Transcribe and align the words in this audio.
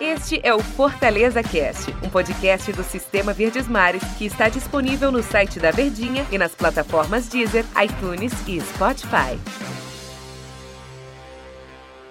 Este 0.00 0.40
é 0.42 0.54
o 0.54 0.60
Fortaleza 0.60 1.42
Cast, 1.42 1.92
um 2.02 2.08
podcast 2.08 2.72
do 2.72 2.82
Sistema 2.82 3.34
Verdes 3.34 3.68
Mares 3.68 4.02
que 4.16 4.24
está 4.24 4.48
disponível 4.48 5.12
no 5.12 5.22
site 5.22 5.60
da 5.60 5.70
Verdinha 5.70 6.24
e 6.32 6.38
nas 6.38 6.54
plataformas 6.54 7.28
Deezer, 7.28 7.66
iTunes 7.84 8.32
e 8.48 8.58
Spotify. 8.58 9.38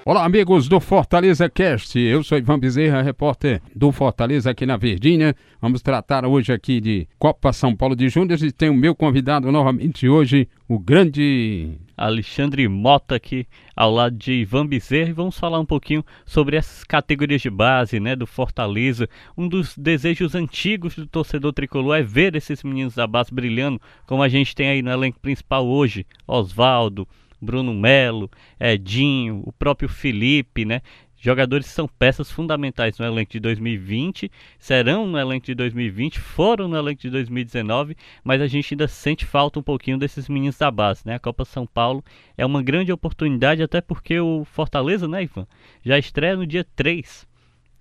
Olá, 0.05 0.23
amigos 0.25 0.69
do 0.69 0.79
Fortaleza 0.79 1.49
Cast. 1.49 1.97
Eu 1.99 2.23
sou 2.23 2.37
Ivan 2.37 2.59
Bezerra, 2.59 3.01
repórter 3.01 3.61
do 3.75 3.91
Fortaleza 3.91 4.51
aqui 4.51 4.65
na 4.65 4.77
Verdinha. 4.77 5.35
Vamos 5.59 5.81
tratar 5.81 6.23
hoje 6.23 6.53
aqui 6.53 6.79
de 6.79 7.07
Copa 7.17 7.51
São 7.51 7.75
Paulo 7.75 7.95
de 7.95 8.09
Júnior 8.09 8.39
e 8.43 8.51
tem 8.51 8.69
o 8.69 8.75
meu 8.75 8.93
convidado 8.93 9.51
novamente 9.51 10.07
hoje, 10.07 10.47
o 10.67 10.77
grande 10.77 11.79
Alexandre 11.97 12.67
Mota 12.67 13.15
aqui 13.15 13.47
ao 13.75 13.91
lado 13.91 14.15
de 14.15 14.31
Ivan 14.33 14.67
Bezerra 14.67 15.09
e 15.09 15.13
vamos 15.13 15.39
falar 15.39 15.59
um 15.59 15.65
pouquinho 15.65 16.05
sobre 16.25 16.55
essas 16.55 16.83
categorias 16.83 17.41
de 17.41 17.49
base, 17.49 17.99
né, 17.99 18.15
do 18.15 18.27
Fortaleza. 18.27 19.09
Um 19.35 19.47
dos 19.47 19.75
desejos 19.75 20.35
antigos 20.35 20.95
do 20.95 21.07
torcedor 21.07 21.51
tricolor 21.53 21.97
é 21.97 22.03
ver 22.03 22.35
esses 22.35 22.61
meninos 22.63 22.93
da 22.93 23.07
base 23.07 23.33
brilhando, 23.33 23.81
como 24.05 24.21
a 24.21 24.29
gente 24.29 24.53
tem 24.55 24.69
aí 24.69 24.81
no 24.83 24.91
elenco 24.91 25.19
principal 25.19 25.67
hoje, 25.67 26.05
Oswaldo, 26.27 27.07
Bruno 27.41 27.73
Melo, 27.73 28.29
Edinho, 28.59 29.41
o 29.45 29.51
próprio 29.51 29.89
Felipe, 29.89 30.65
né? 30.65 30.81
Jogadores 31.19 31.67
que 31.67 31.73
são 31.73 31.87
peças 31.87 32.29
fundamentais 32.29 32.97
no 32.99 33.05
elenco 33.05 33.31
de 33.31 33.39
2020, 33.39 34.31
serão 34.59 35.07
no 35.07 35.17
elenco 35.17 35.47
de 35.47 35.55
2020, 35.55 36.19
foram 36.19 36.67
no 36.67 36.77
elenco 36.77 37.01
de 37.01 37.09
2019, 37.09 37.97
mas 38.23 38.39
a 38.39 38.47
gente 38.47 38.73
ainda 38.73 38.87
sente 38.87 39.25
falta 39.25 39.59
um 39.59 39.63
pouquinho 39.63 39.97
desses 39.97 40.29
meninos 40.29 40.57
da 40.57 40.69
base, 40.69 41.01
né? 41.05 41.15
A 41.15 41.19
Copa 41.19 41.43
São 41.43 41.65
Paulo 41.65 42.03
é 42.37 42.45
uma 42.45 42.61
grande 42.61 42.91
oportunidade, 42.91 43.63
até 43.63 43.81
porque 43.81 44.19
o 44.19 44.45
Fortaleza, 44.45 45.07
né, 45.07 45.23
Ivan, 45.23 45.47
já 45.83 45.97
estreia 45.97 46.35
no 46.35 46.45
dia 46.45 46.65
3. 46.75 47.27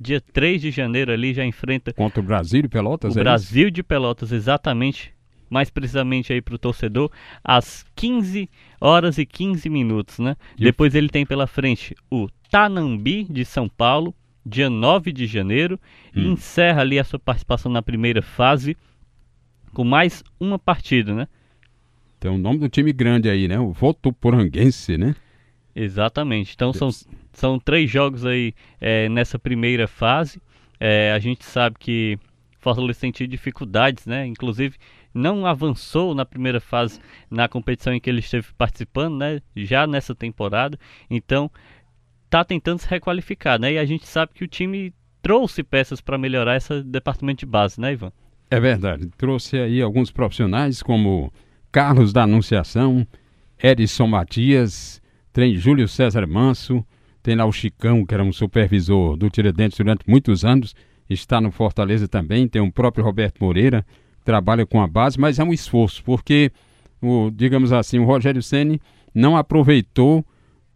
Dia 0.00 0.20
3 0.20 0.60
de 0.60 0.70
janeiro 0.70 1.12
ali 1.12 1.34
já 1.34 1.44
enfrenta. 1.44 1.92
Contra 1.92 2.20
o 2.20 2.22
Brasil 2.22 2.62
de 2.62 2.68
Pelotas, 2.68 3.16
O 3.16 3.20
é 3.20 3.22
Brasil 3.22 3.70
de 3.70 3.82
Pelotas, 3.82 4.32
exatamente 4.32 5.14
mais 5.48 5.70
precisamente 5.70 6.32
aí 6.32 6.42
para 6.42 6.54
o 6.54 6.58
torcedor, 6.58 7.10
às 7.42 7.84
15 7.94 8.48
horas 8.80 9.18
e 9.18 9.24
15 9.24 9.68
minutos, 9.68 10.18
né? 10.18 10.36
E 10.58 10.64
Depois 10.64 10.94
ele 10.94 11.08
tem 11.08 11.24
pela 11.24 11.46
frente 11.46 11.94
o 12.10 12.28
Tanambi 12.50 13.24
de 13.24 13.44
São 13.44 13.68
Paulo, 13.68 14.14
dia 14.44 14.70
9 14.70 15.12
de 15.12 15.26
janeiro, 15.26 15.78
hum. 16.14 16.20
e 16.20 16.26
encerra 16.28 16.82
ali 16.82 16.98
a 16.98 17.04
sua 17.04 17.18
participação 17.18 17.70
na 17.70 17.82
primeira 17.82 18.22
fase 18.22 18.76
com 19.72 19.84
mais 19.84 20.24
uma 20.40 20.58
partida, 20.58 21.14
né? 21.14 21.28
Tem 22.18 22.30
o 22.30 22.38
nome 22.38 22.58
do 22.58 22.68
time 22.68 22.92
grande 22.92 23.28
aí, 23.28 23.46
né? 23.46 23.58
O 23.58 23.72
Votuporanguense, 23.72 24.96
né? 24.96 25.14
Exatamente. 25.74 26.54
Então 26.54 26.72
são, 26.72 26.88
são 27.32 27.58
três 27.58 27.90
jogos 27.90 28.24
aí 28.24 28.54
é, 28.80 29.08
nessa 29.10 29.38
primeira 29.38 29.86
fase. 29.86 30.40
É, 30.80 31.12
a 31.12 31.18
gente 31.18 31.44
sabe 31.44 31.76
que 31.78 32.18
Fortaleza 32.58 33.00
tem 33.00 33.12
tido 33.12 33.30
dificuldades, 33.30 34.06
né? 34.06 34.26
Inclusive 34.26 34.76
não 35.12 35.46
avançou 35.46 36.14
na 36.14 36.24
primeira 36.24 36.60
fase 36.60 37.00
na 37.30 37.48
competição 37.48 37.92
em 37.94 38.00
que 38.00 38.08
ele 38.08 38.20
esteve 38.20 38.48
participando, 38.56 39.16
né? 39.16 39.40
Já 39.54 39.86
nessa 39.86 40.14
temporada. 40.14 40.78
Então, 41.10 41.50
tá 42.28 42.44
tentando 42.44 42.78
se 42.78 42.88
requalificar, 42.88 43.60
né? 43.60 43.74
E 43.74 43.78
a 43.78 43.84
gente 43.84 44.06
sabe 44.06 44.32
que 44.34 44.44
o 44.44 44.48
time 44.48 44.92
trouxe 45.22 45.62
peças 45.62 46.00
para 46.00 46.18
melhorar 46.18 46.56
esse 46.56 46.82
departamento 46.82 47.40
de 47.40 47.46
base, 47.46 47.80
né, 47.80 47.92
Ivan? 47.92 48.12
É 48.50 48.60
verdade. 48.60 49.08
Trouxe 49.16 49.58
aí 49.58 49.82
alguns 49.82 50.10
profissionais 50.10 50.82
como 50.82 51.32
Carlos 51.72 52.12
da 52.12 52.22
Anunciação, 52.22 53.06
Edson 53.62 54.06
Matias, 54.06 55.02
tem 55.32 55.56
Júlio 55.56 55.88
César 55.88 56.26
Manso, 56.26 56.84
tem 57.22 57.34
lá 57.34 57.44
o 57.44 57.52
Chicão, 57.52 58.06
que 58.06 58.14
era 58.14 58.22
um 58.22 58.32
supervisor 58.32 59.16
do 59.16 59.28
Tiradentes 59.28 59.78
durante 59.78 60.08
muitos 60.08 60.44
anos, 60.44 60.74
está 61.10 61.40
no 61.40 61.50
Fortaleza 61.50 62.06
também, 62.06 62.46
tem 62.46 62.62
o 62.62 62.70
próprio 62.70 63.04
Roberto 63.04 63.42
Moreira, 63.42 63.84
trabalha 64.24 64.64
com 64.64 64.80
a 64.80 64.86
base, 64.86 65.18
mas 65.18 65.38
é 65.38 65.44
um 65.44 65.52
esforço, 65.52 66.02
porque, 66.04 66.52
o, 67.02 67.30
digamos 67.30 67.72
assim, 67.72 67.98
o 67.98 68.04
Rogério 68.04 68.42
Ceni 68.42 68.80
não 69.14 69.36
aproveitou 69.36 70.24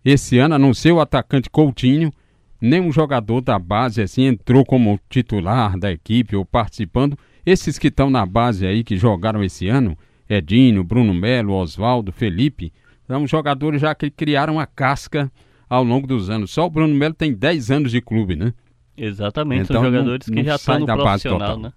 esse 0.04 0.38
ano, 0.38 0.54
a 0.54 0.58
não 0.58 0.72
ser 0.72 0.92
o 0.92 1.00
atacante 1.00 1.50
Coutinho, 1.50 2.12
nenhum 2.60 2.90
jogador 2.92 3.40
da 3.40 3.58
base 3.58 4.02
assim 4.02 4.24
entrou 4.24 4.64
como 4.64 4.98
titular 5.08 5.78
da 5.78 5.90
equipe 5.90 6.36
ou 6.36 6.44
participando. 6.44 7.18
Esses 7.44 7.78
que 7.78 7.88
estão 7.88 8.10
na 8.10 8.24
base 8.24 8.66
aí, 8.66 8.84
que 8.84 8.96
jogaram 8.96 9.42
esse 9.42 9.68
ano, 9.68 9.96
Edinho, 10.28 10.84
Bruno 10.84 11.12
Melo, 11.12 11.54
Oswaldo, 11.54 12.12
Felipe, 12.12 12.72
são 13.06 13.26
jogadores 13.26 13.80
já 13.80 13.94
que 13.94 14.10
criaram 14.10 14.60
a 14.60 14.66
casca 14.66 15.30
ao 15.68 15.82
longo 15.82 16.06
dos 16.06 16.30
anos. 16.30 16.50
Só 16.50 16.66
o 16.66 16.70
Bruno 16.70 16.94
Melo 16.94 17.14
tem 17.14 17.32
10 17.32 17.70
anos 17.70 17.92
de 17.92 18.00
clube, 18.00 18.36
né? 18.36 18.52
Exatamente, 18.96 19.64
então, 19.64 19.82
são 19.82 19.84
jogadores 19.90 20.26
não, 20.28 20.34
que 20.34 20.42
não 20.42 20.48
já 20.48 20.56
estão 20.56 20.78
no 20.78 20.86
profissional, 20.86 21.58
né? 21.58 21.72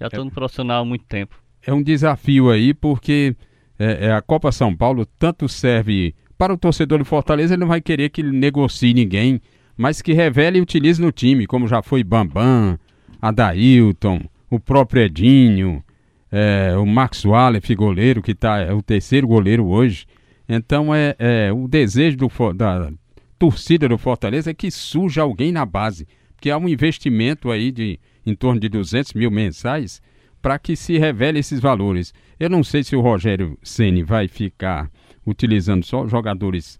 Já 0.00 0.06
estou 0.06 0.22
é, 0.22 0.24
no 0.24 0.30
profissional 0.30 0.82
há 0.82 0.84
muito 0.84 1.04
tempo. 1.06 1.36
É 1.66 1.74
um 1.74 1.82
desafio 1.82 2.50
aí, 2.50 2.72
porque 2.72 3.34
é, 3.78 4.06
é, 4.06 4.12
a 4.12 4.22
Copa 4.22 4.52
São 4.52 4.74
Paulo 4.74 5.04
tanto 5.04 5.48
serve 5.48 6.14
para 6.38 6.54
o 6.54 6.56
torcedor 6.56 7.00
do 7.00 7.04
Fortaleza, 7.04 7.54
ele 7.54 7.60
não 7.60 7.66
vai 7.66 7.80
querer 7.80 8.08
que 8.10 8.20
ele 8.20 8.30
negocie 8.30 8.94
ninguém, 8.94 9.40
mas 9.76 10.00
que 10.00 10.12
revele 10.12 10.58
e 10.58 10.62
utilize 10.62 11.02
no 11.02 11.10
time, 11.10 11.46
como 11.46 11.66
já 11.66 11.82
foi 11.82 12.04
Bambam, 12.04 12.78
Adailton, 13.20 14.22
o 14.48 14.60
próprio 14.60 15.02
Edinho, 15.02 15.82
é, 16.30 16.76
o 16.76 16.86
Max 16.86 17.24
Wallace, 17.24 17.74
goleiro, 17.74 18.22
que 18.22 18.34
tá, 18.34 18.58
é 18.58 18.72
o 18.72 18.80
terceiro 18.80 19.26
goleiro 19.26 19.66
hoje. 19.66 20.06
Então 20.48 20.94
é, 20.94 21.14
é 21.18 21.52
o 21.52 21.66
desejo 21.66 22.16
do, 22.16 22.28
da 22.54 22.90
torcida 23.38 23.88
do 23.88 23.98
Fortaleza 23.98 24.50
é 24.50 24.54
que 24.54 24.70
surja 24.70 25.22
alguém 25.22 25.52
na 25.52 25.66
base, 25.66 26.06
porque 26.34 26.50
há 26.50 26.56
um 26.56 26.68
investimento 26.68 27.50
aí 27.50 27.70
de 27.70 27.98
em 28.24 28.34
torno 28.34 28.60
de 28.60 28.68
200 28.68 29.14
mil 29.14 29.30
mensais 29.30 30.00
para 30.40 30.58
que 30.58 30.76
se 30.76 30.98
revele 30.98 31.38
esses 31.38 31.60
valores. 31.60 32.14
Eu 32.38 32.48
não 32.48 32.62
sei 32.62 32.84
se 32.84 32.94
o 32.94 33.00
Rogério 33.00 33.58
Ceni 33.62 34.02
vai 34.02 34.28
ficar 34.28 34.90
utilizando 35.28 35.84
só 35.84 36.06
jogadores 36.06 36.78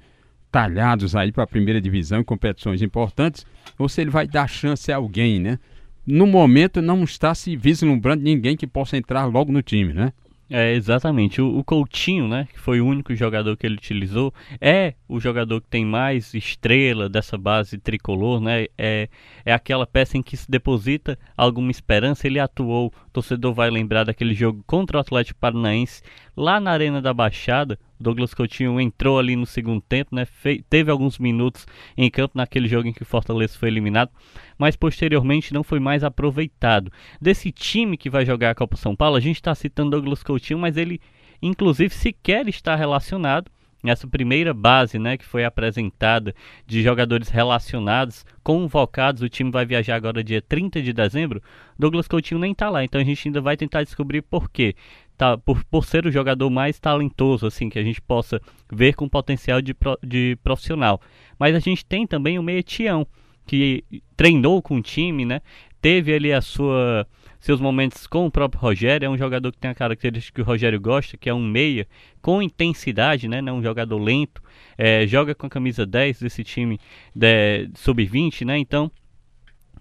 talhados 0.51 1.15
aí 1.15 1.31
para 1.31 1.45
a 1.45 1.47
primeira 1.47 1.81
divisão 1.81 2.21
em 2.21 2.25
competições 2.25 2.81
importantes 2.81 3.47
ou 3.79 3.89
se 3.89 4.01
ele 4.01 4.11
vai 4.11 4.27
dar 4.27 4.49
chance 4.49 4.91
a 4.91 4.97
alguém, 4.97 5.39
né? 5.39 5.59
No 6.07 6.27
momento 6.27 6.81
não 6.81 7.05
está 7.05 7.35
se 7.35 7.55
vislumbrando 7.55 8.23
ninguém 8.23 8.57
que 8.57 8.67
possa 8.67 8.97
entrar 8.97 9.27
logo 9.27 9.53
no 9.53 9.61
time, 9.61 9.93
né? 9.93 10.13
É, 10.51 10.73
exatamente. 10.73 11.43
O, 11.43 11.59
o, 11.59 11.65
Coutinho, 11.65 12.27
né, 12.27 12.49
que 12.51 12.59
foi 12.59 12.81
o 12.81 12.87
único 12.87 13.15
jogador 13.15 13.55
que 13.57 13.67
ele 13.67 13.75
utilizou, 13.75 14.33
é 14.61 14.95
o 15.07 15.21
jogador 15.21 15.61
que 15.61 15.69
tem 15.69 15.85
mais 15.85 16.33
estrela 16.33 17.09
dessa 17.09 17.37
base 17.37 17.77
tricolor, 17.77 18.41
né? 18.41 18.67
É, 18.79 19.09
é 19.45 19.53
aquela 19.53 19.87
peça 19.87 20.17
em 20.17 20.23
que 20.23 20.37
se 20.37 20.51
deposita 20.51 21.19
alguma 21.37 21.71
esperança. 21.71 22.27
Ele 22.27 22.39
atuou, 22.39 22.93
torcedor 23.19 23.53
vai 23.53 23.69
lembrar 23.69 24.05
daquele 24.05 24.33
jogo 24.33 24.63
contra 24.65 24.97
o 24.97 25.01
Atlético 25.01 25.41
Paranaense, 25.41 26.03
lá 26.37 26.61
na 26.61 26.71
Arena 26.71 27.03
da 27.03 27.13
Baixada, 27.13 27.79
Douglas 27.99 28.33
Coutinho 28.33 28.81
entrou 28.81 29.19
ali 29.19 29.35
no 29.35 29.45
segundo 29.45 29.81
tempo, 29.81 30.15
né? 30.15 30.25
Fe 30.25 30.65
teve 30.71 30.89
alguns 30.89 31.19
minutos 31.19 31.67
em 31.97 32.09
campo 32.09 32.39
naquele 32.39 32.69
jogo 32.69 32.87
em 32.87 32.93
que 32.93 33.03
o 33.03 33.07
Fortaleza 33.07 33.59
foi 33.59 33.69
eliminado, 33.69 34.11
mas 34.57 34.77
posteriormente 34.77 35.53
não 35.53 35.65
foi 35.65 35.81
mais 35.81 36.05
aproveitado. 36.05 36.93
Desse 37.21 37.51
time 37.51 37.97
que 37.97 38.09
vai 38.09 38.25
jogar 38.25 38.51
a 38.51 38.55
Copa 38.55 38.77
São 38.77 38.95
Paulo, 38.95 39.17
a 39.17 39.21
gente 39.21 39.37
está 39.37 39.53
citando 39.53 39.91
Douglas 39.91 40.23
Coutinho, 40.23 40.61
mas 40.61 40.77
ele 40.77 41.01
inclusive 41.43 41.93
sequer 41.93 42.49
está 42.49 42.77
relacionado 42.77 43.51
nessa 43.83 44.07
primeira 44.07 44.53
base, 44.53 44.99
né, 44.99 45.17
que 45.17 45.25
foi 45.25 45.45
apresentada 45.45 46.35
de 46.67 46.83
jogadores 46.83 47.29
relacionados, 47.29 48.25
convocados, 48.43 49.23
o 49.23 49.29
time 49.29 49.51
vai 49.51 49.65
viajar 49.65 49.97
agora 49.97 50.25
dia 50.25 50.43
30 50.43 50.83
de 50.83 50.93
dezembro, 50.93 51.43
Douglas 51.79 52.09
Coutinho 52.09 52.41
nem 52.41 52.53
está 52.53 52.69
lá, 52.69 52.85
então 52.85 53.01
a 53.01 53.05
gente 53.05 53.29
ainda 53.29 53.41
vai 53.41 53.57
tentar 53.57 53.85
descobrir 53.85 54.23
por 54.23 54.51
quê 54.51 54.75
tá, 55.19 55.37
por, 55.37 55.63
por 55.65 55.85
ser 55.85 56.07
o 56.07 56.13
jogador 56.13 56.49
mais 56.49 56.79
talentoso, 56.79 57.47
assim, 57.47 57.69
que 57.69 57.79
a 57.79 57.83
gente 57.83 58.01
possa 58.01 58.41
ver 58.73 58.95
com 58.95 59.09
potencial 59.09 59.61
de, 59.61 59.75
de 60.03 60.39
profissional. 60.45 61.01
Mas 61.37 61.57
a 61.57 61.59
gente 61.59 61.85
tem 61.85 62.07
também 62.07 62.39
o 62.39 62.43
Meia 62.43 62.63
que 63.45 63.85
treinou 64.17 64.63
com 64.63 64.77
o 64.77 64.83
time, 64.83 65.25
né? 65.25 65.41
Teve 65.81 66.15
ali 66.15 66.33
a 66.33 66.41
sua 66.41 67.07
seus 67.41 67.61
momentos 67.61 68.07
com 68.07 68.27
o 68.27 68.31
próprio 68.31 68.61
Rogério, 68.61 69.07
é 69.07 69.09
um 69.09 69.17
jogador 69.17 69.53
que 69.53 69.59
tem 69.59 69.71
a 69.71 69.75
característica 69.75 70.35
que 70.37 70.43
o 70.43 70.45
Rogério 70.45 70.81
gosta, 70.81 71.17
que 71.17 71.29
é 71.29 71.35
um 71.35 71.43
meia 71.43 71.87
com 72.21 72.43
intensidade, 72.43 73.29
né? 73.29 73.41
Um 73.53 73.63
jogador 73.63 73.99
lento, 73.99 74.43
é, 74.77 75.07
joga 75.07 75.35
com 75.35 75.47
a 75.47 75.51
camisa 75.51 75.87
10 75.87 76.21
desse 76.21 76.43
time 76.43 76.81
de, 77.15 77.71
sub-20, 77.75 78.45
né? 78.45 78.59
Então 78.59 78.91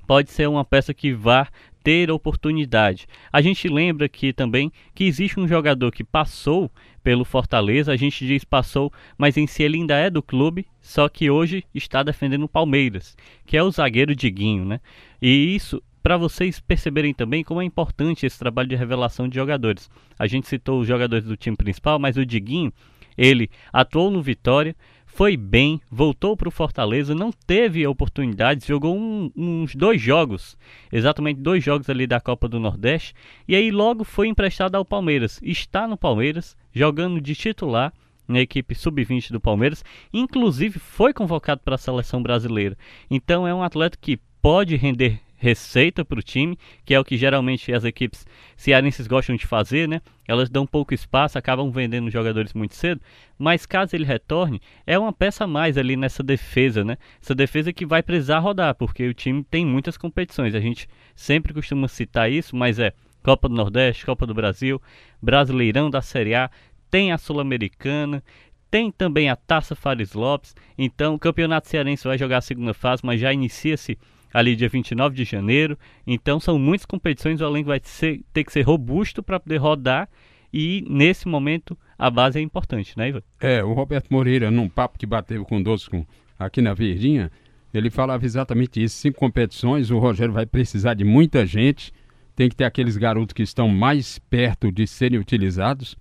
pode 0.06 0.31
ser 0.31 0.48
uma 0.48 0.63
peça 0.63 0.94
que 0.94 1.12
vá 1.13 1.48
ter 1.83 2.12
oportunidade. 2.12 3.07
A 3.31 3.42
gente 3.42 3.68
lembra 3.68 4.07
aqui 4.07 4.33
também 4.33 4.71
que 4.94 5.06
existe 5.06 5.39
um 5.39 5.48
jogador 5.48 5.92
que 5.92 6.03
passou 6.03 6.71
pelo 7.01 7.24
Fortaleza, 7.24 7.94
a 7.94 7.95
gente 7.95 8.27
diz 8.27 8.44
passou, 8.44 8.92
mas 9.18 9.38
em 9.38 9.48
si 9.48 9.63
ele 9.63 9.77
ainda 9.77 9.95
é 9.95 10.10
do 10.10 10.21
clube, 10.21 10.65
só 10.81 11.07
que 11.07 11.30
hoje 11.30 11.63
está 11.74 12.03
defendendo 12.03 12.44
o 12.44 12.50
Palmeiras, 12.50 13.15
que 13.45 13.56
é 13.56 13.63
o 13.63 13.71
zagueiro 13.71 14.13
Diguinho, 14.13 14.65
né? 14.65 14.81
E 15.21 15.56
isso 15.56 15.81
para 16.07 16.15
vocês 16.15 16.57
perceberem 16.57 17.13
também 17.13 17.44
como 17.44 17.62
é 17.62 17.65
importante 17.65 18.25
esse 18.25 18.39
trabalho 18.39 18.69
de 18.69 18.77
revelação 18.77 19.27
de 19.27 19.36
jogadores. 19.36 19.89
A 20.18 20.25
gente 20.25 20.48
citou 20.48 20.80
os 20.80 20.88
jogadores 20.88 21.25
do 21.25 21.36
time 21.36 21.57
principal, 21.57 22.00
mas 22.00 22.15
o 22.15 22.25
Diguinho, 22.25 22.71
ele 23.18 23.50
atuou 23.74 24.09
no 24.09 24.21
Vitória, 24.21 24.74
foi 25.06 25.36
bem, 25.36 25.81
voltou 25.92 26.38
para 26.38 26.48
o 26.48 26.51
Fortaleza, 26.51 27.13
não 27.13 27.30
teve 27.30 27.86
oportunidades, 27.86 28.65
jogou 28.65 28.98
um, 28.98 29.30
uns 29.36 29.75
dois 29.75 30.01
jogos, 30.01 30.57
exatamente 30.94 31.42
dois 31.42 31.62
jogos 31.62 31.89
ali 31.89 32.07
da 32.07 32.21
Copa 32.21 32.48
do 32.48 32.57
Nordeste, 32.57 33.13
e 33.45 33.53
aí 33.53 33.69
logo 33.69 34.06
foi 34.06 34.30
emprestado 34.30 34.75
ao 34.75 34.86
Palmeiras. 34.86 35.42
Está 35.44 35.89
no 35.89 35.98
Palmeiras, 35.98 36.56
jogando 36.71 37.19
de 37.19 37.36
titular 37.36 37.92
na 38.25 38.39
equipe 38.39 38.74
sub-20 38.74 39.30
do 39.30 39.42
Palmeiras, 39.42 39.83
inclusive 40.13 40.80
foi 40.80 41.12
convocado 41.12 41.63
para 41.65 41.75
a 41.75 41.77
seleção 41.77 42.24
brasileira. 42.24 42.77
Então 43.12 43.45
é 43.45 43.53
um 43.53 43.62
atleta 43.62 43.98
que 44.00 44.18
pode 44.42 44.77
render 44.77 45.26
receita 45.38 46.04
para 46.04 46.19
o 46.19 46.24
time, 46.24 46.57
que 46.84 46.94
é 46.94 47.00
o 47.00 47.06
que 47.06 47.16
geralmente 47.16 47.72
as 47.72 47.84
equipes 47.84 48.25
cearenses 48.56 49.07
gostam 49.07 49.36
de 49.36 49.45
fazer, 49.45 49.88
né? 49.88 50.01
Elas 50.28 50.50
dão 50.50 50.66
pouco 50.66 50.94
espaço, 50.94 51.38
acabam 51.38 51.72
vendendo 51.72 52.10
jogadores 52.10 52.54
muito 52.54 52.75
cedo, 52.75 53.00
mas 53.38 53.66
caso 53.66 53.95
ele 53.95 54.04
retorne, 54.04 54.60
é 54.86 54.98
uma 54.98 55.13
peça 55.13 55.45
a 55.45 55.48
mais 55.48 55.78
ali 55.78 55.95
nessa 55.95 56.24
defesa, 56.24 56.84
né? 56.84 56.98
Essa 57.22 57.36
defesa 57.36 57.72
que 57.72 57.86
vai 57.86 58.01
precisar 58.01 58.39
rodar, 58.39 58.75
porque 58.75 59.07
o 59.07 59.13
time 59.13 59.44
tem 59.44 59.66
muitas 59.66 59.95
competições. 59.95 60.56
A 60.56 60.60
gente 60.60 60.88
sempre 61.16 61.54
costuma 61.54 61.88
citar 61.88 62.31
isso, 62.31 62.56
mas 62.56 62.80
é 62.80 62.94
Copa 63.24 63.48
do 63.48 63.56
Nordeste, 63.56 64.06
Copa 64.06 64.25
do 64.25 64.34
Brasil, 64.34 64.81
Brasileirão 65.22 65.89
da 65.89 66.01
Série 66.01 66.34
A, 66.34 66.50
tem 66.89 67.12
a 67.12 67.18
Sul-Americana, 67.18 68.24
tem 68.72 68.92
também 68.92 69.30
a 69.30 69.36
Taça 69.36 69.75
Fares 69.75 70.13
Lopes. 70.13 70.56
Então, 70.78 71.16
o 71.16 71.19
Campeonato 71.19 71.68
Cearense 71.68 72.07
vai 72.07 72.18
jogar 72.18 72.38
a 72.38 72.42
segunda 72.42 72.74
fase, 72.74 73.01
mas 73.06 73.19
já 73.19 73.31
inicia-se 73.31 73.98
ali 74.33 74.56
dia 74.56 74.69
29 74.69 75.15
de 75.15 75.24
janeiro. 75.24 75.77
Então 76.06 76.39
são 76.39 76.57
muitas 76.57 76.85
competições, 76.85 77.41
o 77.41 77.45
elenco 77.45 77.68
vai 77.68 77.81
ser, 77.83 78.21
ter 78.33 78.44
que 78.44 78.51
ser 78.51 78.62
robusto 78.62 79.21
para 79.24 79.39
poder 79.39 79.57
rodar 79.57 80.09
e 80.53 80.85
nesse 80.89 81.27
momento 81.27 81.77
a 81.97 82.09
base 82.09 82.39
é 82.39 82.41
importante, 82.41 82.97
né, 82.97 83.09
Ivan? 83.09 83.21
É, 83.39 83.63
o 83.63 83.74
Roberto 83.74 84.09
Moreira, 84.09 84.50
num 84.51 84.69
papo 84.69 84.97
que 84.97 85.06
bateu 85.06 85.44
conosco 85.45 86.07
aqui 86.38 86.62
na 86.62 86.74
Verdinha, 86.74 87.31
ele 87.74 87.89
falava 87.89 88.25
exatamente 88.25 88.81
isso. 88.81 88.97
Cinco 88.97 89.19
competições, 89.19 89.91
o 89.91 90.00
Rogério 90.00 90.33
vai 90.33 90.45
precisar 90.45 90.94
de 90.94 91.03
muita 91.03 91.45
gente, 91.45 91.91
tem 92.35 92.50
que 92.50 92.56
ter 92.56 92.65
aqueles 92.65 92.97
garotos 92.97 93.33
que 93.33 93.44
estão 93.44 93.68
mais 93.68 94.19
perto 94.19 94.71
de 94.71 94.88
serem 94.88 95.19
utilizados 95.19 95.97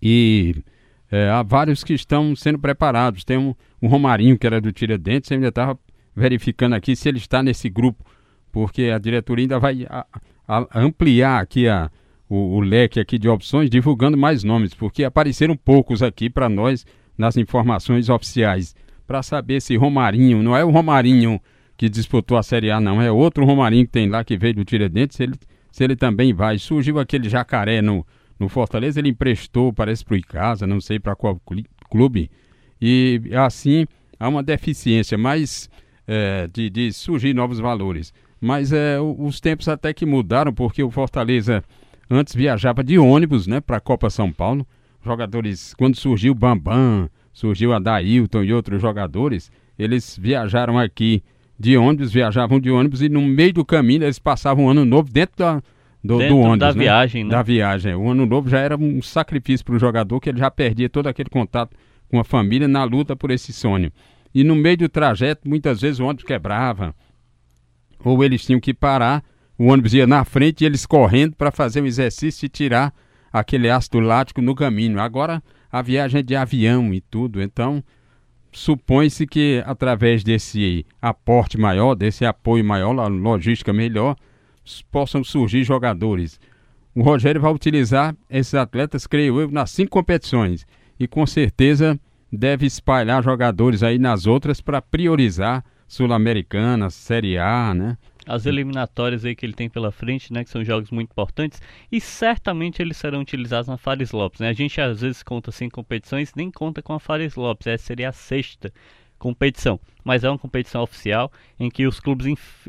e 0.00 0.56
é, 1.10 1.28
há 1.28 1.42
vários 1.42 1.82
que 1.82 1.92
estão 1.92 2.34
sendo 2.36 2.58
preparados. 2.58 3.24
Tem 3.24 3.36
um, 3.36 3.54
um 3.82 3.88
Romarinho, 3.88 4.38
que 4.38 4.46
era 4.46 4.60
do 4.60 4.72
Tiradentes, 4.72 5.30
ainda 5.32 5.48
estava 5.48 5.78
verificando 6.14 6.74
aqui 6.74 6.96
se 6.96 7.08
ele 7.08 7.18
está 7.18 7.42
nesse 7.42 7.68
grupo, 7.68 8.04
porque 8.52 8.84
a 8.84 8.98
diretoria 8.98 9.44
ainda 9.44 9.58
vai 9.58 9.86
a, 9.88 10.06
a, 10.46 10.80
ampliar 10.80 11.40
aqui 11.40 11.68
a, 11.68 11.90
o, 12.28 12.56
o, 12.56 12.60
leque 12.60 13.00
aqui 13.00 13.18
de 13.18 13.28
opções, 13.28 13.70
divulgando 13.70 14.16
mais 14.16 14.42
nomes, 14.42 14.74
porque 14.74 15.04
apareceram 15.04 15.56
poucos 15.56 16.02
aqui 16.02 16.28
para 16.28 16.48
nós 16.48 16.84
nas 17.16 17.36
informações 17.36 18.08
oficiais, 18.08 18.74
para 19.06 19.22
saber 19.22 19.60
se 19.60 19.76
Romarinho, 19.76 20.42
não 20.42 20.56
é 20.56 20.64
o 20.64 20.70
Romarinho 20.70 21.40
que 21.76 21.88
disputou 21.88 22.36
a 22.36 22.42
Série 22.42 22.70
A, 22.70 22.80
não, 22.80 23.00
é 23.00 23.10
outro 23.10 23.44
Romarinho 23.44 23.86
que 23.86 23.92
tem 23.92 24.08
lá 24.08 24.22
que 24.22 24.36
veio 24.36 24.54
do 24.54 24.64
Tiradentes, 24.64 25.16
se 25.16 25.22
ele, 25.22 25.34
se 25.72 25.82
ele 25.82 25.96
também 25.96 26.32
vai. 26.32 26.58
Surgiu 26.58 26.98
aquele 26.98 27.28
jacaré 27.28 27.80
no, 27.80 28.06
no 28.38 28.48
Fortaleza, 28.48 29.00
ele 29.00 29.08
emprestou, 29.08 29.72
parece 29.72 30.04
para 30.04 30.14
o 30.14 30.16
Icasa, 30.16 30.66
não 30.66 30.80
sei 30.80 30.98
para 30.98 31.16
qual 31.16 31.40
clube, 31.90 32.30
e 32.80 33.20
assim 33.34 33.86
há 34.18 34.28
uma 34.28 34.42
deficiência, 34.42 35.16
mas 35.16 35.70
é, 36.12 36.48
de, 36.52 36.68
de, 36.68 36.92
surgir 36.92 37.32
novos 37.32 37.60
valores. 37.60 38.12
Mas 38.40 38.72
é, 38.72 38.98
os 39.00 39.40
tempos 39.40 39.68
até 39.68 39.94
que 39.94 40.04
mudaram, 40.04 40.52
porque 40.52 40.82
o 40.82 40.90
Fortaleza 40.90 41.62
antes 42.10 42.34
viajava 42.34 42.82
de 42.82 42.98
ônibus 42.98 43.46
né, 43.46 43.60
para 43.60 43.76
a 43.76 43.80
Copa 43.80 44.10
São 44.10 44.32
Paulo. 44.32 44.66
Jogadores, 45.04 45.72
quando 45.74 45.96
surgiu 45.96 46.32
o 46.32 46.34
Bambam, 46.34 47.08
surgiu 47.32 47.72
a 47.72 47.78
Dailton 47.78 48.42
e 48.42 48.52
outros 48.52 48.82
jogadores, 48.82 49.52
eles 49.78 50.18
viajaram 50.20 50.76
aqui 50.76 51.22
de 51.56 51.76
ônibus, 51.76 52.12
viajavam 52.12 52.58
de 52.58 52.72
ônibus 52.72 53.02
e 53.02 53.08
no 53.08 53.22
meio 53.22 53.52
do 53.52 53.64
caminho 53.64 54.02
eles 54.02 54.18
passavam 54.18 54.64
um 54.64 54.70
ano 54.70 54.84
novo 54.84 55.12
dentro 55.12 55.36
da, 55.36 55.62
do, 56.02 56.18
dentro 56.18 56.34
do 56.34 56.40
ônibus. 56.40 56.58
Da 56.58 56.72
né? 56.74 56.80
viagem, 56.80 57.22
né? 57.22 57.30
Da 57.30 57.42
viagem. 57.42 57.94
O 57.94 58.10
ano 58.10 58.26
novo 58.26 58.50
já 58.50 58.58
era 58.58 58.76
um 58.76 59.00
sacrifício 59.00 59.64
para 59.64 59.76
o 59.76 59.78
jogador, 59.78 60.18
que 60.18 60.28
ele 60.28 60.40
já 60.40 60.50
perdia 60.50 60.88
todo 60.88 61.06
aquele 61.06 61.30
contato 61.30 61.76
com 62.08 62.18
a 62.18 62.24
família 62.24 62.66
na 62.66 62.82
luta 62.82 63.14
por 63.14 63.30
esse 63.30 63.52
sonho 63.52 63.92
e 64.34 64.44
no 64.44 64.54
meio 64.54 64.78
do 64.78 64.88
trajeto, 64.88 65.48
muitas 65.48 65.80
vezes 65.80 66.00
o 66.00 66.04
ônibus 66.04 66.24
quebrava, 66.24 66.94
ou 68.04 68.22
eles 68.24 68.44
tinham 68.44 68.60
que 68.60 68.72
parar, 68.72 69.22
o 69.58 69.66
ônibus 69.66 69.92
ia 69.92 70.06
na 70.06 70.24
frente 70.24 70.62
e 70.62 70.64
eles 70.64 70.86
correndo 70.86 71.36
para 71.36 71.50
fazer 71.50 71.82
o 71.82 71.86
exercício 71.86 72.46
e 72.46 72.48
tirar 72.48 72.94
aquele 73.32 73.68
ácido 73.68 74.00
lático 74.00 74.40
no 74.40 74.54
caminho. 74.54 74.98
Agora 75.00 75.42
a 75.70 75.82
viagem 75.82 76.20
é 76.20 76.22
de 76.22 76.34
avião 76.34 76.94
e 76.94 77.00
tudo, 77.00 77.42
então 77.42 77.84
supõe-se 78.52 79.26
que 79.26 79.62
através 79.66 80.24
desse 80.24 80.84
aporte 81.00 81.58
maior, 81.58 81.94
desse 81.94 82.24
apoio 82.24 82.64
maior, 82.64 82.92
logística 82.92 83.72
melhor, 83.72 84.16
possam 84.90 85.22
surgir 85.22 85.62
jogadores. 85.62 86.40
O 86.94 87.02
Rogério 87.02 87.40
vai 87.40 87.52
utilizar 87.52 88.16
esses 88.28 88.54
atletas, 88.54 89.06
creio 89.06 89.40
eu, 89.40 89.50
nas 89.50 89.70
cinco 89.70 89.90
competições 89.90 90.66
e 90.98 91.06
com 91.06 91.24
certeza 91.26 91.98
deve 92.32 92.66
espalhar 92.66 93.22
jogadores 93.22 93.82
aí 93.82 93.98
nas 93.98 94.26
outras 94.26 94.60
para 94.60 94.80
priorizar 94.80 95.64
Sul-Americana, 95.88 96.88
Série 96.88 97.36
A, 97.36 97.74
né? 97.74 97.98
As 98.26 98.46
eliminatórias 98.46 99.24
aí 99.24 99.34
que 99.34 99.44
ele 99.44 99.54
tem 99.54 99.68
pela 99.68 99.90
frente, 99.90 100.32
né, 100.32 100.44
que 100.44 100.50
são 100.50 100.64
jogos 100.64 100.90
muito 100.90 101.10
importantes, 101.10 101.60
e 101.90 102.00
certamente 102.00 102.80
eles 102.80 102.96
serão 102.96 103.22
utilizados 103.22 103.66
na 103.66 103.76
Fares 103.76 104.12
Lopes, 104.12 104.40
né? 104.40 104.50
A 104.50 104.52
gente 104.52 104.80
às 104.80 105.00
vezes 105.00 105.22
conta 105.22 105.50
assim 105.50 105.68
competições, 105.68 106.32
nem 106.36 106.50
conta 106.50 106.80
com 106.80 106.92
a 106.92 107.00
Fares 107.00 107.34
Lopes, 107.34 107.66
essa 107.66 107.86
seria 107.86 108.10
a 108.10 108.12
sexta 108.12 108.72
competição, 109.18 109.80
mas 110.04 110.22
é 110.22 110.30
uma 110.30 110.38
competição 110.38 110.82
oficial 110.82 111.30
em 111.58 111.68
que 111.68 111.86
os 111.86 112.00
clubes 112.00 112.26
enf 112.26 112.66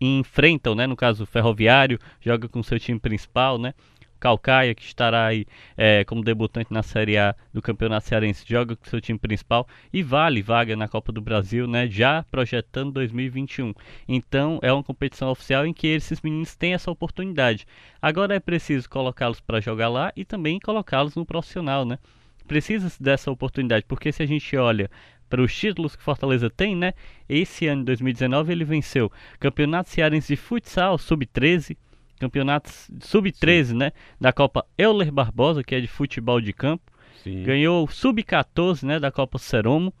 enfrentam, 0.00 0.74
né, 0.74 0.86
no 0.86 0.96
caso 0.96 1.22
o 1.22 1.26
Ferroviário 1.26 1.98
joga 2.20 2.48
com 2.48 2.62
seu 2.62 2.78
time 2.78 2.98
principal, 2.98 3.56
né? 3.56 3.72
Calcaia, 4.18 4.74
que 4.74 4.82
estará 4.82 5.26
aí 5.26 5.46
é, 5.76 6.04
como 6.04 6.22
debutante 6.22 6.72
na 6.72 6.82
Série 6.82 7.16
A 7.18 7.34
do 7.52 7.60
Campeonato 7.60 8.06
Cearense, 8.06 8.44
joga 8.46 8.76
com 8.76 8.84
seu 8.88 9.00
time 9.00 9.18
principal 9.18 9.66
e 9.92 10.02
vale 10.02 10.42
vaga 10.42 10.76
na 10.76 10.88
Copa 10.88 11.12
do 11.12 11.20
Brasil, 11.20 11.66
né? 11.66 11.86
Já 11.88 12.24
projetando 12.30 12.92
2021. 12.92 13.74
Então 14.08 14.58
é 14.62 14.72
uma 14.72 14.82
competição 14.82 15.30
oficial 15.30 15.66
em 15.66 15.72
que 15.72 15.86
esses 15.86 16.20
meninos 16.20 16.56
têm 16.56 16.74
essa 16.74 16.90
oportunidade. 16.90 17.66
Agora 18.00 18.34
é 18.34 18.40
preciso 18.40 18.88
colocá-los 18.88 19.40
para 19.40 19.60
jogar 19.60 19.88
lá 19.88 20.12
e 20.16 20.24
também 20.24 20.58
colocá-los 20.58 21.14
no 21.14 21.26
profissional, 21.26 21.84
né? 21.84 21.98
Precisa 22.46 22.92
dessa 23.00 23.30
oportunidade, 23.30 23.86
porque 23.88 24.12
se 24.12 24.22
a 24.22 24.26
gente 24.26 24.54
olha 24.56 24.90
para 25.28 25.42
os 25.42 25.54
títulos 25.54 25.96
que 25.96 26.02
Fortaleza 26.02 26.48
tem, 26.50 26.76
né? 26.76 26.92
Esse 27.28 27.66
ano, 27.66 27.84
2019, 27.84 28.52
ele 28.52 28.64
venceu 28.64 29.10
Campeonato 29.40 29.90
Cearense 29.90 30.28
de 30.28 30.36
Futsal 30.36 30.98
Sub-13, 30.98 31.76
campeonato 32.18 32.70
sub-13, 33.00 33.72
né, 33.72 33.92
da 34.20 34.32
Copa 34.32 34.64
Euler 34.78 35.10
Barbosa, 35.10 35.62
que 35.62 35.74
é 35.74 35.80
de 35.80 35.88
futebol 35.88 36.40
de 36.40 36.52
campo. 36.52 36.92
Sim. 37.22 37.42
Ganhou 37.42 37.86
sub-14, 37.88 38.82
né, 38.84 38.98
da 39.00 39.10
Copa 39.10 39.38
Seromo. 39.38 39.92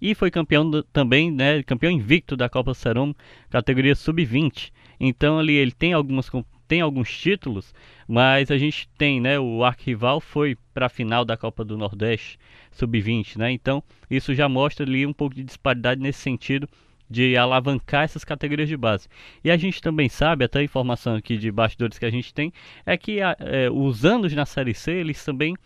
E 0.00 0.14
foi 0.14 0.30
campeão 0.30 0.68
do, 0.68 0.82
também, 0.82 1.30
né, 1.30 1.62
campeão 1.62 1.90
invicto 1.90 2.36
da 2.36 2.48
Copa 2.48 2.72
Seromo, 2.72 3.16
categoria 3.50 3.94
sub-20. 3.94 4.70
Então 5.00 5.38
ali 5.38 5.54
ele 5.54 5.72
tem 5.72 5.92
algumas 5.92 6.30
tem 6.68 6.82
alguns 6.82 7.10
títulos, 7.10 7.74
mas 8.06 8.50
a 8.50 8.58
gente 8.58 8.88
tem, 8.98 9.20
né, 9.20 9.40
o 9.40 9.64
arquival 9.64 10.20
foi 10.20 10.56
para 10.74 10.86
a 10.86 10.90
final 10.90 11.24
da 11.24 11.34
Copa 11.34 11.64
do 11.64 11.78
Nordeste 11.78 12.38
sub-20, 12.70 13.38
né? 13.38 13.50
Então, 13.50 13.82
isso 14.10 14.34
já 14.34 14.48
mostra 14.50 14.84
ali 14.84 15.06
um 15.06 15.12
pouco 15.14 15.34
de 15.34 15.42
disparidade 15.42 15.98
nesse 15.98 16.20
sentido 16.20 16.68
de 17.08 17.36
alavancar 17.36 18.04
essas 18.04 18.24
categorias 18.24 18.68
de 18.68 18.76
base. 18.76 19.08
E 19.42 19.50
a 19.50 19.56
gente 19.56 19.80
também 19.80 20.08
sabe, 20.08 20.44
até 20.44 20.60
a 20.60 20.62
informação 20.62 21.14
aqui 21.14 21.36
de 21.36 21.50
bastidores 21.50 21.98
que 21.98 22.04
a 22.04 22.10
gente 22.10 22.32
tem, 22.34 22.52
é 22.84 22.96
que 22.96 23.20
é, 23.20 23.70
os 23.70 24.04
anos 24.04 24.32
na 24.34 24.44
Série 24.44 24.74
C, 24.74 24.92
eles 24.92 25.24
também 25.24 25.56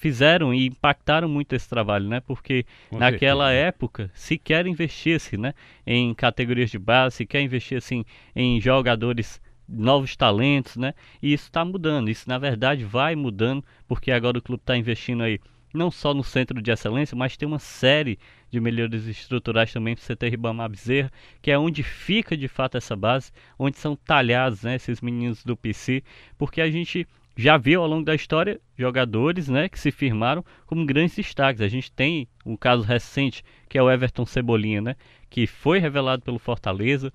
fizeram 0.00 0.54
e 0.54 0.66
impactaram 0.66 1.28
muito 1.28 1.54
esse 1.54 1.68
trabalho, 1.68 2.08
né? 2.08 2.20
Porque 2.20 2.64
Com 2.88 2.98
naquela 2.98 3.48
certeza. 3.48 3.66
época 3.66 4.10
se 4.14 4.38
quer 4.38 4.66
investir-se, 4.66 5.36
né, 5.36 5.52
em 5.86 6.14
categorias 6.14 6.70
de 6.70 6.78
base, 6.78 7.16
se 7.16 7.26
quer 7.26 7.42
investir 7.42 7.76
assim 7.76 8.02
em 8.34 8.58
jogadores 8.58 9.40
novos 9.68 10.16
talentos, 10.16 10.76
né? 10.76 10.94
E 11.22 11.34
isso 11.34 11.44
está 11.44 11.64
mudando. 11.66 12.08
Isso 12.08 12.26
na 12.26 12.38
verdade 12.38 12.82
vai 12.82 13.14
mudando 13.14 13.62
porque 13.86 14.10
agora 14.10 14.38
o 14.38 14.42
clube 14.42 14.62
está 14.62 14.74
investindo 14.74 15.22
aí 15.22 15.38
não 15.72 15.90
só 15.90 16.12
no 16.12 16.24
centro 16.24 16.60
de 16.60 16.70
excelência, 16.70 17.16
mas 17.16 17.36
tem 17.36 17.46
uma 17.46 17.58
série 17.58 18.18
de 18.50 18.60
melhorias 18.60 19.06
estruturais 19.06 19.72
também 19.72 19.94
para 19.94 20.04
você 20.04 20.16
ter 20.16 20.28
Ribamar 20.28 20.68
Bezerra, 20.68 21.10
que 21.40 21.50
é 21.50 21.58
onde 21.58 21.82
fica 21.82 22.36
de 22.36 22.48
fato 22.48 22.76
essa 22.76 22.96
base, 22.96 23.30
onde 23.58 23.78
são 23.78 23.94
talhados 23.94 24.62
né, 24.62 24.74
esses 24.74 25.00
meninos 25.00 25.44
do 25.44 25.56
PC, 25.56 26.02
porque 26.36 26.60
a 26.60 26.70
gente 26.70 27.06
já 27.36 27.56
viu 27.56 27.80
ao 27.80 27.88
longo 27.88 28.04
da 28.04 28.14
história 28.14 28.60
jogadores 28.76 29.48
né, 29.48 29.68
que 29.68 29.78
se 29.78 29.90
firmaram 29.90 30.44
como 30.66 30.84
grandes 30.84 31.16
destaques. 31.16 31.62
A 31.62 31.68
gente 31.68 31.90
tem 31.90 32.28
um 32.44 32.56
caso 32.56 32.82
recente 32.82 33.44
que 33.68 33.78
é 33.78 33.82
o 33.82 33.90
Everton 33.90 34.26
Cebolinha, 34.26 34.80
né, 34.80 34.96
que 35.28 35.46
foi 35.46 35.78
revelado 35.78 36.22
pelo 36.22 36.38
Fortaleza, 36.38 37.12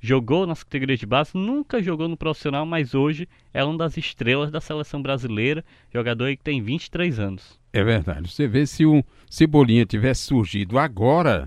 jogou 0.00 0.46
nas 0.46 0.62
categorias 0.62 1.00
de 1.00 1.06
base, 1.06 1.32
nunca 1.34 1.82
jogou 1.82 2.08
no 2.08 2.16
profissional, 2.16 2.64
mas 2.64 2.94
hoje 2.94 3.28
é 3.52 3.64
uma 3.64 3.76
das 3.76 3.96
estrelas 3.96 4.50
da 4.50 4.60
seleção 4.60 5.02
brasileira, 5.02 5.64
jogador 5.92 6.30
que 6.36 6.42
tem 6.42 6.62
23 6.62 7.18
anos. 7.18 7.58
É 7.76 7.84
verdade. 7.84 8.30
Você 8.30 8.48
vê 8.48 8.66
se 8.66 8.86
o 8.86 9.04
Cebolinha 9.28 9.84
tivesse 9.84 10.22
surgido 10.22 10.78
agora, 10.78 11.46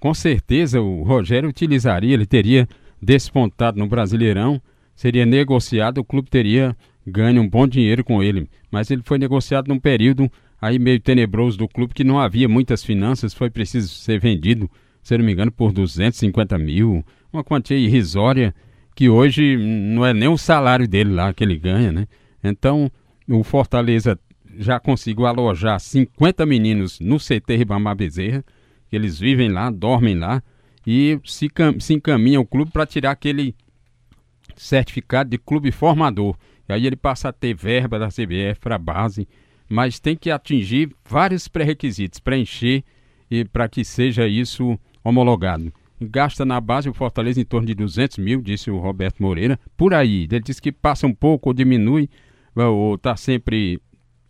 com 0.00 0.12
certeza 0.12 0.80
o 0.80 1.04
Rogério 1.04 1.48
utilizaria, 1.48 2.14
ele 2.14 2.26
teria 2.26 2.68
despontado 3.00 3.78
no 3.78 3.86
Brasileirão, 3.86 4.60
seria 4.96 5.24
negociado, 5.24 5.98
o 5.98 6.04
clube 6.04 6.28
teria 6.28 6.76
ganho 7.06 7.40
um 7.40 7.48
bom 7.48 7.64
dinheiro 7.66 8.02
com 8.02 8.20
ele. 8.20 8.48
Mas 8.72 8.90
ele 8.90 9.02
foi 9.04 9.18
negociado 9.18 9.68
num 9.68 9.78
período 9.78 10.28
aí 10.60 10.80
meio 10.80 10.98
tenebroso 10.98 11.56
do 11.56 11.68
clube, 11.68 11.94
que 11.94 12.02
não 12.02 12.18
havia 12.18 12.48
muitas 12.48 12.84
finanças, 12.84 13.32
foi 13.32 13.48
preciso 13.48 13.88
ser 13.88 14.18
vendido, 14.18 14.68
se 15.00 15.16
não 15.16 15.24
me 15.24 15.32
engano, 15.32 15.52
por 15.52 15.70
250 15.70 16.58
mil, 16.58 17.04
uma 17.32 17.44
quantia 17.44 17.76
irrisória, 17.76 18.52
que 18.96 19.08
hoje 19.08 19.56
não 19.56 20.04
é 20.04 20.12
nem 20.12 20.28
o 20.28 20.36
salário 20.36 20.88
dele 20.88 21.12
lá 21.12 21.32
que 21.32 21.44
ele 21.44 21.56
ganha, 21.56 21.92
né? 21.92 22.08
Então, 22.42 22.90
o 23.28 23.44
Fortaleza 23.44 24.18
já 24.58 24.80
conseguiu 24.80 25.26
alojar 25.26 25.78
50 25.78 26.44
meninos 26.44 26.98
no 27.00 27.18
CT 27.18 27.56
Ribamar 27.56 27.96
Bezerra, 27.96 28.44
que 28.88 28.96
eles 28.96 29.18
vivem 29.18 29.48
lá, 29.48 29.70
dormem 29.70 30.16
lá, 30.16 30.42
e 30.86 31.20
se, 31.24 31.48
se 31.80 31.94
encaminha 31.94 32.40
o 32.40 32.46
clube 32.46 32.70
para 32.72 32.86
tirar 32.86 33.12
aquele 33.12 33.54
certificado 34.56 35.30
de 35.30 35.38
clube 35.38 35.70
formador. 35.70 36.36
E 36.68 36.72
aí 36.72 36.86
ele 36.86 36.96
passa 36.96 37.28
a 37.28 37.32
ter 37.32 37.54
verba 37.54 37.98
da 37.98 38.08
CBF 38.08 38.60
para 38.60 38.78
base, 38.78 39.28
mas 39.68 40.00
tem 40.00 40.16
que 40.16 40.30
atingir 40.30 40.90
vários 41.08 41.46
pré-requisitos, 41.46 42.18
preencher 42.18 42.82
e 43.30 43.44
para 43.44 43.68
que 43.68 43.84
seja 43.84 44.26
isso 44.26 44.78
homologado. 45.04 45.72
Gasta 46.00 46.44
na 46.44 46.60
base 46.60 46.88
o 46.88 46.94
Fortaleza 46.94 47.40
em 47.40 47.44
torno 47.44 47.66
de 47.66 47.74
200 47.74 48.18
mil, 48.18 48.40
disse 48.40 48.70
o 48.70 48.78
Roberto 48.78 49.22
Moreira, 49.22 49.58
por 49.76 49.92
aí. 49.92 50.28
Ele 50.30 50.40
disse 50.40 50.62
que 50.62 50.70
passa 50.70 51.06
um 51.06 51.14
pouco 51.14 51.50
ou 51.50 51.54
diminui, 51.54 52.08
ou 52.54 52.94
está 52.94 53.16
sempre 53.16 53.80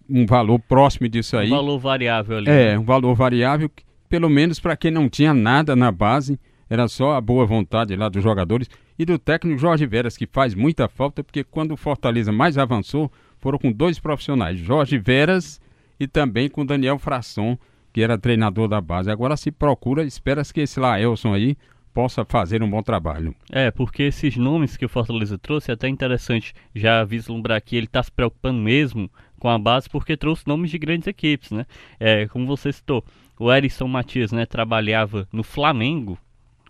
um 0.08 0.24
valor 0.26 0.58
próximo 0.60 1.08
disso 1.08 1.36
aí. 1.36 1.48
Um 1.48 1.56
valor 1.56 1.78
variável 1.78 2.38
ali. 2.38 2.50
É, 2.50 2.72
né? 2.72 2.78
um 2.78 2.84
valor 2.84 3.14
variável, 3.14 3.70
pelo 4.08 4.28
menos 4.28 4.58
para 4.58 4.76
quem 4.76 4.90
não 4.90 5.08
tinha 5.08 5.34
nada 5.34 5.76
na 5.76 5.92
base, 5.92 6.38
era 6.70 6.88
só 6.88 7.14
a 7.14 7.20
boa 7.20 7.44
vontade 7.46 7.94
lá 7.96 8.08
dos 8.08 8.22
jogadores 8.22 8.68
e 8.98 9.04
do 9.04 9.18
técnico 9.18 9.58
Jorge 9.58 9.86
Veras, 9.86 10.16
que 10.16 10.26
faz 10.26 10.54
muita 10.54 10.88
falta, 10.88 11.22
porque 11.22 11.44
quando 11.44 11.72
o 11.72 11.76
Fortaleza 11.76 12.32
mais 12.32 12.58
avançou, 12.58 13.10
foram 13.38 13.58
com 13.58 13.70
dois 13.70 13.98
profissionais, 13.98 14.58
Jorge 14.58 14.98
Veras 14.98 15.60
e 16.00 16.06
também 16.06 16.48
com 16.48 16.66
Daniel 16.66 16.98
Frasson, 16.98 17.56
que 17.92 18.02
era 18.02 18.18
treinador 18.18 18.68
da 18.68 18.80
base. 18.80 19.10
Agora 19.10 19.36
se 19.36 19.50
procura, 19.50 20.04
espera-se 20.04 20.52
que 20.52 20.60
esse 20.60 20.78
Laelson 20.78 21.34
aí 21.34 21.56
possa 21.92 22.24
fazer 22.24 22.62
um 22.62 22.70
bom 22.70 22.82
trabalho. 22.82 23.34
É, 23.50 23.70
porque 23.70 24.04
esses 24.04 24.36
nomes 24.36 24.76
que 24.76 24.84
o 24.84 24.88
Fortaleza 24.88 25.38
trouxe 25.38 25.70
é 25.70 25.74
até 25.74 25.88
interessante 25.88 26.54
já 26.74 27.02
vislumbrar 27.02 27.62
que 27.62 27.76
ele 27.76 27.86
está 27.86 28.02
se 28.02 28.12
preocupando 28.12 28.60
mesmo 28.60 29.10
com 29.38 29.48
a 29.48 29.58
base 29.58 29.88
porque 29.88 30.16
trouxe 30.16 30.46
nomes 30.46 30.70
de 30.70 30.78
grandes 30.78 31.06
equipes, 31.06 31.50
né? 31.50 31.66
É, 31.98 32.26
como 32.26 32.46
você 32.46 32.72
citou, 32.72 33.04
o 33.38 33.52
Erisson 33.52 33.86
Matias, 33.86 34.32
né, 34.32 34.44
trabalhava 34.44 35.28
no 35.32 35.42
Flamengo 35.42 36.18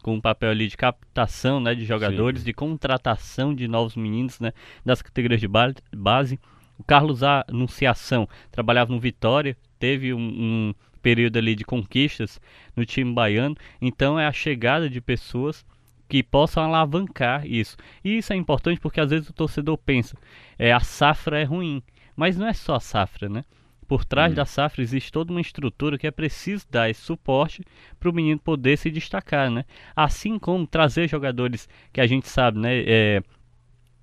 com 0.03 0.15
um 0.15 0.21
papel 0.21 0.51
ali 0.51 0.69
de 0.69 0.77
captação, 0.77 1.61
né, 1.61 1.75
de 1.75 1.85
jogadores, 1.85 2.41
Sim. 2.41 2.47
de 2.47 2.53
contratação 2.53 3.55
de 3.55 3.67
novos 3.67 3.97
meninos, 3.97 4.39
né, 4.39 4.53
das 4.85 5.03
categorias 5.03 5.41
de 5.41 5.49
base. 5.49 6.39
O 6.79 6.85
Carlos 6.85 7.23
Anunciação 7.23 8.29
trabalhava 8.51 8.93
no 8.93 9.01
Vitória, 9.01 9.57
teve 9.79 10.15
um, 10.15 10.21
um 10.21 10.75
período 11.03 11.39
ali 11.39 11.55
de 11.55 11.65
conquistas 11.65 12.41
no 12.77 12.85
time 12.85 13.13
baiano. 13.13 13.57
Então 13.81 14.19
é 14.19 14.27
a 14.27 14.33
chegada 14.33 14.89
de 14.89 15.01
pessoas 15.01 15.65
que 16.09 16.23
possam 16.23 16.65
alavancar 16.65 17.47
isso. 17.47 17.77
E 18.05 18.19
isso 18.19 18.33
é 18.33 18.37
importante 18.37 18.81
porque 18.81 19.01
às 19.01 19.11
vezes 19.11 19.29
o 19.29 19.33
torcedor 19.33 19.77
pensa, 19.79 20.17
é 20.59 20.73
a 20.73 20.81
safra 20.81 21.41
é 21.41 21.45
ruim, 21.45 21.83
mas 22.19 22.37
não 22.37 22.49
é 22.49 22.53
só 22.53 22.75
a 22.75 22.81
safra, 22.81 23.29
né? 23.29 23.45
Por 23.87 24.05
trás 24.05 24.33
hum. 24.33 24.35
da 24.35 24.45
safra 24.45 24.83
existe 24.83 25.13
toda 25.13 25.33
uma 25.33 25.41
estrutura 25.41 25.97
que 25.97 26.05
é 26.05 26.11
preciso 26.11 26.67
dar 26.69 26.91
esse 26.91 27.01
suporte 27.01 27.63
para 27.99 28.11
o 28.11 28.13
menino 28.13 28.41
poder 28.41 28.77
se 28.77 28.91
destacar, 28.91 29.49
né? 29.49 29.65
Assim 29.95 30.37
como 30.37 30.67
trazer 30.67 31.09
jogadores 31.09 31.69
que 31.93 32.01
a 32.01 32.07
gente 32.09 32.29
sabe, 32.29 32.59
né? 32.59 32.83
É, 32.85 33.23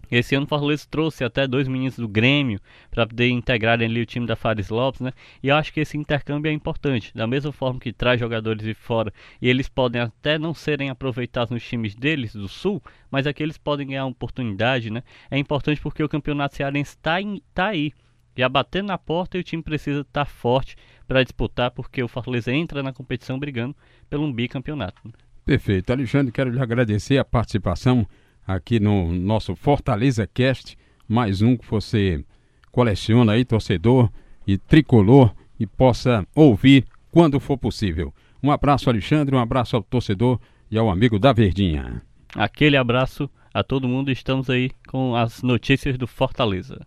esse 0.10 0.34
ano 0.34 0.46
o 0.46 0.48
Fortaleza 0.48 0.88
trouxe 0.90 1.26
até 1.26 1.46
dois 1.46 1.68
meninos 1.68 1.98
do 1.98 2.08
Grêmio 2.08 2.62
para 2.90 3.06
poder 3.06 3.28
integrarem 3.30 3.86
ali 3.86 4.02
o 4.02 4.06
time 4.06 4.26
da 4.26 4.38
Fares 4.38 4.70
Lopes, 4.70 5.02
né? 5.02 5.12
E 5.44 5.50
eu 5.50 5.56
acho 5.58 5.74
que 5.74 5.82
esse 5.82 5.98
intercâmbio 5.98 6.50
é 6.50 6.54
importante. 6.54 7.12
Da 7.14 7.28
mesma 7.28 7.52
forma 7.52 7.80
que 7.80 7.92
traz 7.92 8.18
jogadores 8.18 8.64
de 8.64 8.74
fora 8.74 9.12
e 9.42 9.50
eles 9.50 9.68
podem 9.68 10.02
até 10.02 10.40
não 10.40 10.54
serem 10.54 10.90
aproveitados 10.90 11.52
nos 11.52 11.68
times 11.68 11.94
deles 11.94 12.34
do 12.34 12.48
Sul, 12.48 12.82
mas 13.12 13.28
aqui 13.28 13.44
eles 13.44 13.58
podem 13.58 13.88
ganhar 13.88 14.06
uma 14.06 14.12
oportunidade, 14.12 14.90
né? 14.90 15.04
É 15.30 15.38
importante 15.38 15.82
porque 15.82 16.02
o 16.02 16.08
campeonato 16.08 16.56
cearense 16.56 16.92
está 16.92 17.18
tá 17.54 17.68
aí. 17.68 17.92
Já 18.38 18.50
batendo 18.50 18.88
na 18.88 18.98
porta 18.98 19.38
e 19.38 19.42
o 19.42 19.44
time 19.44 19.64
precisa 19.64 20.02
estar 20.02 20.26
tá 20.26 20.26
forte 20.26 20.76
para 21.08 21.24
disputar, 21.24 21.72
porque 21.72 22.04
o 22.04 22.08
Fortaleza 22.08 22.52
entra 22.52 22.84
na 22.84 22.92
competição 22.92 23.40
brigando 23.40 23.76
pelo 24.10 24.24
um 24.24 24.34
bicampeonato. 24.34 25.02
Perfeito. 25.46 25.92
Alexandre, 25.92 26.32
quero 26.32 26.50
lhe 26.50 26.60
agradecer 26.60 27.18
a 27.18 27.26
participação 27.26 28.06
aqui 28.46 28.80
no 28.80 29.14
nosso 29.14 29.56
Fortaleza 29.56 30.28
Cast, 30.28 30.78
mais 31.08 31.42
um 31.42 31.56
que 31.56 31.70
você 31.70 32.24
coleciona 32.72 33.34
aí, 33.34 33.46
torcedor 33.46 34.10
e 34.46 34.58
tricolor, 34.58 35.34
e 35.60 35.66
possa 35.66 36.28
ouvir 36.36 36.86
quando 37.12 37.40
for 37.40 37.58
possível. 37.58 38.14
Um 38.44 38.52
abraço, 38.52 38.90
Alexandre, 38.90 39.36
um 39.36 39.40
abraço 39.40 39.76
ao 39.76 39.84
torcedor 39.84 40.40
e 40.70 40.78
ao 40.78 40.90
amigo 40.90 41.18
da 41.18 41.32
Verdinha. 41.32 42.02
Aquele 42.36 42.76
abraço 42.76 43.30
a 43.54 43.64
todo 43.64 43.88
mundo, 43.88 44.12
estamos 44.12 44.50
aí 44.50 44.70
com 44.88 45.16
as 45.16 45.42
notícias 45.42 45.98
do 45.98 46.06
Fortaleza. 46.06 46.86